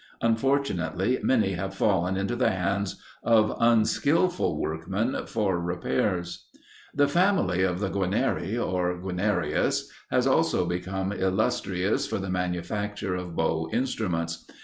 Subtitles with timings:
[0.23, 6.47] Unfortunately many have fallen into the hands of unskilful workmen for repairs.
[6.91, 13.35] The family of the Guarnieri or Guarnerius has also become illustrious for the manufacture of
[13.35, 14.43] bow instruments.